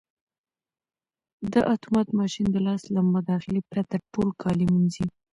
دا 1.51 1.61
اتومات 1.73 2.07
ماشین 2.19 2.47
د 2.51 2.57
لاس 2.67 2.81
له 2.95 3.01
مداخلې 3.13 3.61
پرته 3.71 3.95
ټول 4.13 4.29
کالي 4.41 4.65
مینځي. 4.73 5.05